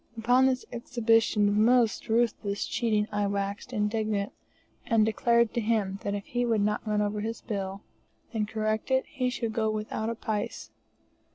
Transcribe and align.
Upon 0.17 0.47
this 0.47 0.65
exhibition 0.71 1.47
of 1.47 1.53
most 1.55 2.09
ruthless 2.09 2.65
cheating 2.65 3.07
I 3.11 3.27
waxed 3.27 3.71
indignant, 3.71 4.33
and 4.83 5.05
declared 5.05 5.53
to 5.53 5.61
him 5.61 5.99
that 6.01 6.15
if 6.15 6.25
he 6.25 6.43
did 6.43 6.61
not 6.61 6.87
run 6.87 7.03
over 7.03 7.21
his 7.21 7.41
bill 7.41 7.83
and 8.33 8.47
correct 8.47 8.89
it, 8.89 9.05
he 9.05 9.29
should 9.29 9.53
go 9.53 9.69
without 9.69 10.09
a 10.09 10.15
pice. 10.15 10.71